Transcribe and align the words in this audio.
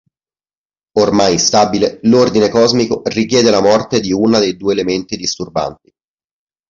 Ormai 0.97 1.33
instabile, 1.33 1.99
l'ordine 2.05 2.49
cosmico 2.49 3.03
richiede 3.05 3.51
la 3.51 3.61
morte 3.61 3.99
di 3.99 4.11
una 4.11 4.39
dei 4.39 4.57
due 4.57 4.73
elementi 4.73 5.15
disturbanti. 5.15 5.93